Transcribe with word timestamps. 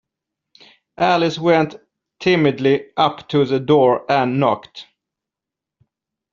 Alice 0.97 1.37
went 1.37 1.75
timidly 2.19 2.87
up 2.97 3.29
to 3.29 3.45
the 3.45 3.59
door, 3.59 4.03
and 4.11 4.39
knocked. 4.39 4.87